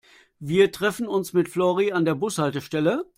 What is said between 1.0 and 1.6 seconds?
uns mit